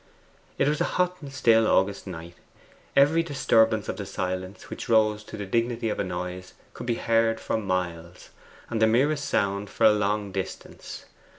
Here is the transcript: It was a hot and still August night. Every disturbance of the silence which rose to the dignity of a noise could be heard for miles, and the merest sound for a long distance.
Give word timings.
It 0.57 0.67
was 0.67 0.81
a 0.81 0.97
hot 0.97 1.21
and 1.21 1.31
still 1.31 1.67
August 1.67 2.07
night. 2.07 2.33
Every 2.95 3.21
disturbance 3.21 3.87
of 3.87 3.97
the 3.97 4.05
silence 4.07 4.67
which 4.67 4.89
rose 4.89 5.23
to 5.25 5.37
the 5.37 5.45
dignity 5.45 5.89
of 5.89 5.99
a 5.99 6.03
noise 6.03 6.53
could 6.73 6.87
be 6.87 6.95
heard 6.95 7.39
for 7.39 7.55
miles, 7.59 8.31
and 8.67 8.81
the 8.81 8.87
merest 8.87 9.25
sound 9.29 9.69
for 9.69 9.85
a 9.85 9.91
long 9.93 10.31
distance. 10.31 11.05